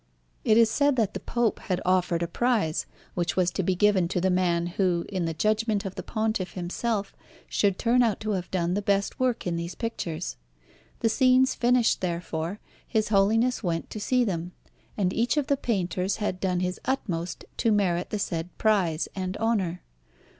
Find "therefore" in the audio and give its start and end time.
12.01-12.59